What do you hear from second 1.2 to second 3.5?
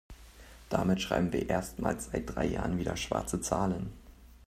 wir erstmals seit drei Jahren wieder schwarze